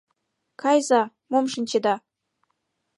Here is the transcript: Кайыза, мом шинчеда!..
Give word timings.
Кайыза, 0.61 1.01
мом 1.31 1.45
шинчеда!.. 1.53 1.95